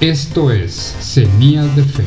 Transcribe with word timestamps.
Esto 0.00 0.52
es 0.52 0.72
Semillas 0.74 1.74
de 1.74 1.82
Fe, 1.82 2.04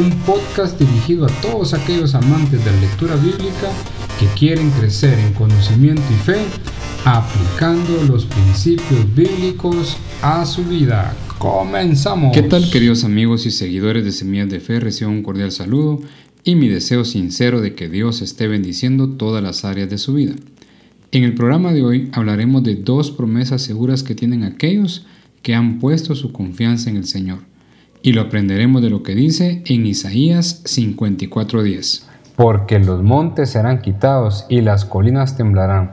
un 0.00 0.08
podcast 0.20 0.78
dirigido 0.78 1.26
a 1.26 1.28
todos 1.42 1.74
aquellos 1.74 2.14
amantes 2.14 2.64
de 2.64 2.70
la 2.70 2.80
lectura 2.80 3.16
bíblica 3.16 3.72
que 4.20 4.26
quieren 4.38 4.70
crecer 4.70 5.18
en 5.18 5.34
conocimiento 5.34 6.02
y 6.12 6.14
fe 6.24 6.38
aplicando 7.04 8.04
los 8.04 8.24
principios 8.24 9.12
bíblicos 9.16 9.96
a 10.22 10.46
su 10.46 10.62
vida. 10.62 11.12
Comenzamos. 11.38 12.32
¿Qué 12.32 12.42
tal 12.42 12.70
queridos 12.70 13.02
amigos 13.02 13.46
y 13.46 13.50
seguidores 13.50 14.04
de 14.04 14.12
Semillas 14.12 14.48
de 14.48 14.60
Fe? 14.60 14.78
Reciban 14.78 15.14
un 15.14 15.24
cordial 15.24 15.50
saludo 15.50 15.98
y 16.44 16.54
mi 16.54 16.68
deseo 16.68 17.04
sincero 17.04 17.60
de 17.60 17.74
que 17.74 17.88
Dios 17.88 18.22
esté 18.22 18.46
bendiciendo 18.46 19.08
todas 19.08 19.42
las 19.42 19.64
áreas 19.64 19.90
de 19.90 19.98
su 19.98 20.14
vida. 20.14 20.36
En 21.10 21.24
el 21.24 21.34
programa 21.34 21.72
de 21.72 21.82
hoy 21.82 22.10
hablaremos 22.12 22.62
de 22.62 22.76
dos 22.76 23.10
promesas 23.10 23.60
seguras 23.60 24.04
que 24.04 24.14
tienen 24.14 24.44
aquellos 24.44 25.04
que 25.42 25.54
han 25.54 25.78
puesto 25.78 26.14
su 26.14 26.32
confianza 26.32 26.90
en 26.90 26.96
el 26.96 27.04
Señor. 27.04 27.40
Y 28.02 28.12
lo 28.12 28.22
aprenderemos 28.22 28.82
de 28.82 28.90
lo 28.90 29.02
que 29.02 29.14
dice 29.14 29.62
en 29.66 29.86
Isaías 29.86 30.62
54:10. 30.64 32.06
Porque 32.36 32.78
los 32.78 33.02
montes 33.02 33.50
serán 33.50 33.80
quitados 33.80 34.46
y 34.48 34.60
las 34.60 34.84
colinas 34.84 35.36
temblarán, 35.36 35.92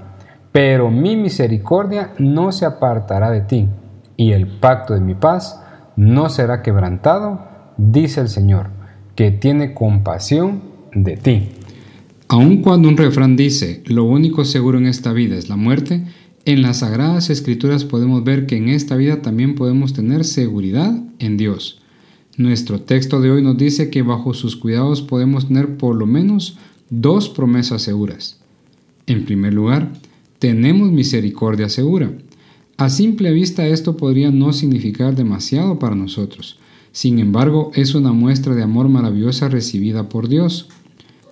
pero 0.51 0.91
mi 0.91 1.15
misericordia 1.15 2.13
no 2.19 2.51
se 2.51 2.65
apartará 2.65 3.31
de 3.31 3.41
ti, 3.41 3.67
y 4.15 4.31
el 4.31 4.47
pacto 4.47 4.93
de 4.93 5.01
mi 5.01 5.15
paz 5.15 5.59
no 5.95 6.29
será 6.29 6.61
quebrantado, 6.61 7.47
dice 7.77 8.21
el 8.21 8.29
Señor, 8.29 8.69
que 9.15 9.31
tiene 9.31 9.73
compasión 9.73 10.61
de 10.93 11.17
ti. 11.17 11.49
Aun 12.27 12.61
cuando 12.61 12.89
un 12.89 12.97
refrán 12.97 13.35
dice, 13.35 13.83
lo 13.85 14.03
único 14.03 14.45
seguro 14.45 14.77
en 14.77 14.87
esta 14.87 15.13
vida 15.13 15.35
es 15.35 15.49
la 15.49 15.55
muerte, 15.55 16.05
en 16.45 16.61
las 16.61 16.79
Sagradas 16.79 17.31
Escrituras 17.31 17.85
podemos 17.85 18.23
ver 18.23 18.45
que 18.45 18.57
en 18.57 18.69
esta 18.69 18.95
vida 18.95 19.21
también 19.21 19.55
podemos 19.55 19.93
tener 19.93 20.23
seguridad 20.23 20.95
en 21.17 21.37
Dios. 21.37 21.81
Nuestro 22.37 22.81
texto 22.81 23.19
de 23.19 23.31
hoy 23.31 23.41
nos 23.41 23.57
dice 23.57 23.89
que 23.89 24.03
bajo 24.03 24.33
sus 24.35 24.55
cuidados 24.55 25.01
podemos 25.01 25.47
tener 25.47 25.77
por 25.77 25.95
lo 25.95 26.05
menos 26.05 26.57
dos 26.91 27.29
promesas 27.29 27.81
seguras. 27.81 28.39
En 29.07 29.25
primer 29.25 29.53
lugar, 29.53 29.93
tenemos 30.37 30.91
misericordia 30.91 31.67
segura. 31.67 32.11
A 32.77 32.89
simple 32.89 33.31
vista 33.31 33.65
esto 33.67 33.97
podría 33.97 34.29
no 34.29 34.53
significar 34.53 35.15
demasiado 35.15 35.79
para 35.79 35.95
nosotros. 35.95 36.59
Sin 36.91 37.19
embargo, 37.19 37.71
es 37.73 37.95
una 37.95 38.11
muestra 38.11 38.53
de 38.53 38.63
amor 38.63 38.87
maravillosa 38.87 39.49
recibida 39.49 40.09
por 40.09 40.29
Dios. 40.29 40.67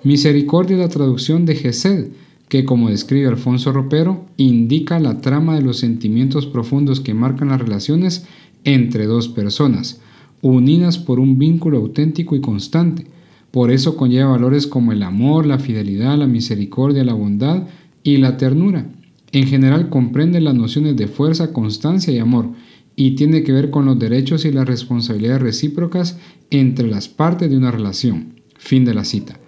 Misericordia 0.03 0.75
es 0.75 0.81
la 0.81 0.89
traducción 0.89 1.45
de 1.45 1.55
Gesed, 1.55 2.11
que, 2.53 2.65
como 2.65 2.91
describe 2.91 3.29
Alfonso 3.29 3.73
Ropero, 3.73 4.27
indica 4.37 4.99
la 4.99 5.21
trama 5.21 5.55
de 5.55 5.63
los 5.63 5.79
sentimientos 5.79 6.45
profundos 6.45 6.99
que 6.99 7.15
marcan 7.15 7.47
las 7.47 7.59
relaciones 7.59 8.27
entre 8.63 9.07
dos 9.07 9.27
personas, 9.27 10.01
unidas 10.43 10.99
por 10.99 11.19
un 11.19 11.39
vínculo 11.39 11.79
auténtico 11.79 12.35
y 12.35 12.41
constante. 12.41 13.07
Por 13.49 13.71
eso 13.71 13.97
conlleva 13.97 14.29
valores 14.29 14.67
como 14.67 14.91
el 14.91 15.01
amor, 15.01 15.47
la 15.47 15.57
fidelidad, 15.57 16.15
la 16.15 16.27
misericordia, 16.27 17.03
la 17.03 17.15
bondad 17.15 17.63
y 18.03 18.17
la 18.17 18.37
ternura. 18.37 18.85
En 19.31 19.47
general 19.47 19.89
comprende 19.89 20.39
las 20.39 20.53
nociones 20.53 20.95
de 20.95 21.07
fuerza, 21.07 21.53
constancia 21.53 22.13
y 22.13 22.19
amor, 22.19 22.49
y 22.95 23.15
tiene 23.15 23.41
que 23.41 23.51
ver 23.51 23.71
con 23.71 23.85
los 23.85 23.97
derechos 23.97 24.45
y 24.45 24.51
las 24.51 24.67
responsabilidades 24.67 25.41
recíprocas 25.41 26.19
entre 26.51 26.87
las 26.87 27.07
partes 27.09 27.49
de 27.49 27.57
una 27.57 27.71
relación. 27.71 28.35
Fin 28.59 28.85
de 28.85 28.93
la 28.93 29.05
cita. 29.05 29.39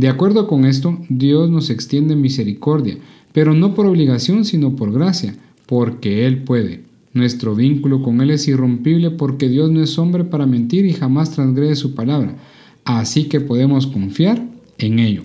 De 0.00 0.08
acuerdo 0.08 0.46
con 0.46 0.64
esto, 0.64 0.96
Dios 1.10 1.50
nos 1.50 1.68
extiende 1.68 2.16
misericordia, 2.16 2.96
pero 3.34 3.52
no 3.52 3.74
por 3.74 3.84
obligación, 3.84 4.46
sino 4.46 4.74
por 4.74 4.92
gracia, 4.92 5.36
porque 5.66 6.26
Él 6.26 6.42
puede. 6.42 6.84
Nuestro 7.12 7.54
vínculo 7.54 8.02
con 8.02 8.22
Él 8.22 8.30
es 8.30 8.48
irrompible 8.48 9.10
porque 9.10 9.50
Dios 9.50 9.70
no 9.70 9.82
es 9.82 9.98
hombre 9.98 10.24
para 10.24 10.46
mentir 10.46 10.86
y 10.86 10.94
jamás 10.94 11.32
transgrede 11.32 11.76
su 11.76 11.94
palabra, 11.94 12.36
así 12.86 13.24
que 13.24 13.42
podemos 13.42 13.86
confiar 13.86 14.42
en 14.78 15.00
ello. 15.00 15.22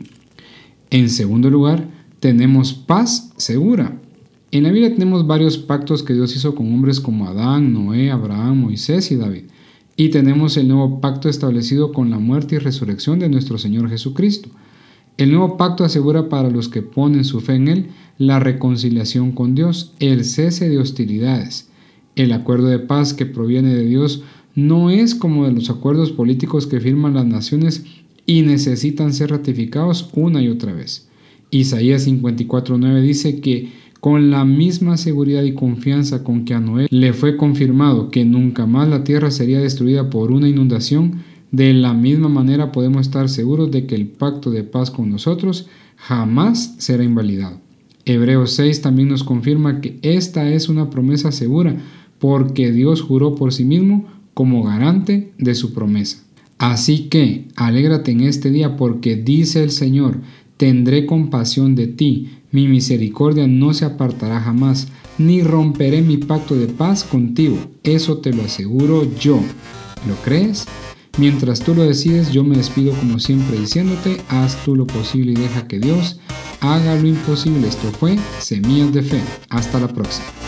En 0.89 1.09
segundo 1.09 1.49
lugar, 1.49 1.87
tenemos 2.19 2.73
paz 2.73 3.31
segura. 3.37 3.97
En 4.51 4.63
la 4.63 4.71
Biblia 4.71 4.93
tenemos 4.93 5.25
varios 5.25 5.57
pactos 5.57 6.03
que 6.03 6.15
Dios 6.15 6.35
hizo 6.35 6.53
con 6.53 6.67
hombres 6.73 6.99
como 6.99 7.29
Adán, 7.29 7.71
Noé, 7.71 8.11
Abraham, 8.11 8.59
Moisés 8.59 9.09
y 9.09 9.15
David. 9.15 9.43
Y 9.95 10.09
tenemos 10.09 10.57
el 10.57 10.67
nuevo 10.67 10.99
pacto 10.99 11.29
establecido 11.29 11.93
con 11.93 12.09
la 12.09 12.19
muerte 12.19 12.55
y 12.55 12.57
resurrección 12.57 13.19
de 13.19 13.29
nuestro 13.29 13.57
Señor 13.57 13.89
Jesucristo. 13.89 14.49
El 15.17 15.31
nuevo 15.31 15.55
pacto 15.55 15.85
asegura 15.85 16.27
para 16.27 16.49
los 16.49 16.67
que 16.67 16.81
ponen 16.81 17.23
su 17.23 17.39
fe 17.39 17.55
en 17.55 17.67
Él 17.69 17.87
la 18.17 18.39
reconciliación 18.39 19.31
con 19.31 19.55
Dios, 19.55 19.93
el 19.99 20.25
cese 20.25 20.69
de 20.69 20.77
hostilidades. 20.77 21.69
El 22.15 22.33
acuerdo 22.33 22.67
de 22.67 22.79
paz 22.79 23.13
que 23.13 23.25
proviene 23.25 23.73
de 23.73 23.85
Dios 23.85 24.23
no 24.55 24.89
es 24.89 25.15
como 25.15 25.45
de 25.45 25.51
los 25.51 25.69
acuerdos 25.69 26.11
políticos 26.11 26.67
que 26.67 26.79
firman 26.79 27.13
las 27.13 27.25
naciones 27.25 27.85
y 28.25 28.41
necesitan 28.41 29.13
ser 29.13 29.31
ratificados 29.31 30.09
una 30.13 30.41
y 30.41 30.49
otra 30.49 30.73
vez. 30.73 31.09
Isaías 31.51 32.07
54.9 32.07 33.01
dice 33.01 33.39
que 33.39 33.69
con 33.99 34.29
la 34.29 34.45
misma 34.45 34.97
seguridad 34.97 35.43
y 35.43 35.53
confianza 35.53 36.23
con 36.23 36.45
que 36.45 36.53
a 36.53 36.59
Noé 36.59 36.87
le 36.89 37.13
fue 37.13 37.37
confirmado 37.37 38.11
que 38.11 38.25
nunca 38.25 38.65
más 38.65 38.87
la 38.87 39.03
tierra 39.03 39.31
sería 39.31 39.59
destruida 39.59 40.09
por 40.09 40.31
una 40.31 40.47
inundación, 40.47 41.23
de 41.55 41.73
la 41.73 41.93
misma 41.93 42.27
manera 42.27 42.71
podemos 42.73 43.07
estar 43.07 43.29
seguros 43.29 43.71
de 43.71 43.85
que 43.85 43.95
el 43.95 44.07
pacto 44.07 44.51
de 44.51 44.63
paz 44.63 44.91
con 44.91 45.09
nosotros 45.09 45.67
jamás 45.95 46.75
será 46.79 47.03
invalidado. 47.03 47.61
Hebreos 48.03 48.51
6 48.51 48.81
también 48.81 49.07
nos 49.07 49.23
confirma 49.23 49.79
que 49.79 49.97
esta 50.01 50.49
es 50.49 50.67
una 50.67 50.89
promesa 50.89 51.31
segura 51.31 51.77
porque 52.19 52.71
Dios 52.71 53.01
juró 53.01 53.35
por 53.35 53.53
sí 53.53 53.63
mismo 53.63 54.05
como 54.33 54.63
garante 54.63 55.31
de 55.37 55.55
su 55.55 55.73
promesa. 55.73 56.23
Así 56.57 57.07
que, 57.07 57.47
alégrate 57.55 58.11
en 58.11 58.21
este 58.21 58.51
día 58.51 58.75
porque 58.75 59.15
dice 59.15 59.63
el 59.63 59.71
Señor, 59.71 60.19
tendré 60.57 61.05
compasión 61.05 61.75
de 61.75 61.87
ti, 61.87 62.29
mi 62.51 62.67
misericordia 62.67 63.47
no 63.47 63.73
se 63.73 63.85
apartará 63.85 64.41
jamás, 64.41 64.89
ni 65.17 65.41
romperé 65.41 66.01
mi 66.01 66.17
pacto 66.17 66.55
de 66.55 66.67
paz 66.67 67.05
contigo. 67.05 67.57
Eso 67.83 68.17
te 68.17 68.33
lo 68.33 68.43
aseguro 68.43 69.07
yo. 69.17 69.39
¿Lo 70.07 70.15
crees? 70.23 70.65
Mientras 71.17 71.61
tú 71.61 71.73
lo 71.73 71.83
decides, 71.83 72.31
yo 72.31 72.43
me 72.43 72.57
despido 72.57 72.93
como 72.93 73.19
siempre 73.19 73.57
diciéndote, 73.57 74.21
haz 74.27 74.57
tú 74.65 74.75
lo 74.75 74.85
posible 74.85 75.31
y 75.31 75.35
deja 75.35 75.65
que 75.67 75.79
Dios 75.79 76.19
haga 76.59 76.95
lo 76.95 77.07
imposible. 77.07 77.67
Esto 77.67 77.89
fue 77.91 78.17
Semillas 78.39 78.93
de 78.93 79.01
Fe. 79.01 79.21
Hasta 79.49 79.79
la 79.79 79.87
próxima. 79.87 80.44